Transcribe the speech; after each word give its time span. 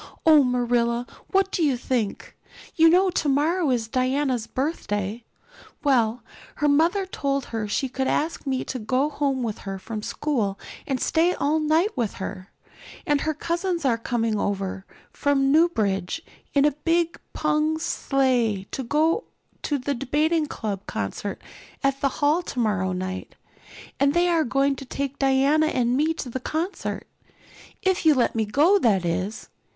"Oh, 0.25 0.43
Marilla, 0.43 1.05
what 1.27 1.51
do 1.51 1.61
you 1.63 1.77
think? 1.77 2.35
You 2.75 2.89
know 2.89 3.11
tomorrow 3.11 3.69
is 3.69 3.87
Diana's 3.87 4.47
birthday. 4.47 5.23
Well, 5.83 6.23
her 6.55 6.67
mother 6.67 7.05
told 7.05 7.45
her 7.53 7.67
she 7.67 7.87
could 7.87 8.07
ask 8.07 8.47
me 8.47 8.63
to 8.63 8.79
go 8.79 9.11
home 9.11 9.43
with 9.43 9.59
her 9.59 9.77
from 9.77 10.01
school 10.01 10.57
and 10.87 10.99
stay 10.99 11.35
all 11.35 11.59
night 11.59 11.95
with 11.95 12.15
her. 12.15 12.49
And 13.05 13.21
her 13.21 13.35
cousins 13.35 13.85
are 13.85 13.99
coming 13.99 14.39
over 14.39 14.87
from 15.11 15.51
Newbridge 15.51 16.23
in 16.55 16.65
a 16.65 16.71
big 16.71 17.19
pung 17.33 17.77
sleigh 17.77 18.63
to 18.71 18.81
go 18.83 19.25
to 19.61 19.77
the 19.77 19.93
Debating 19.93 20.47
Club 20.47 20.87
concert 20.87 21.39
at 21.83 22.01
the 22.01 22.09
hall 22.09 22.41
tomorrow 22.41 22.91
night. 22.91 23.35
And 23.99 24.15
they 24.15 24.29
are 24.29 24.45
going 24.45 24.75
to 24.77 24.85
take 24.85 25.19
Diana 25.19 25.67
and 25.67 25.95
me 25.95 26.15
to 26.15 26.29
the 26.31 26.39
concert 26.39 27.05
if 27.83 28.03
you'll 28.03 28.17
let 28.17 28.33
me 28.33 28.45
go, 28.45 28.79
that 28.79 29.05
is. 29.05 29.47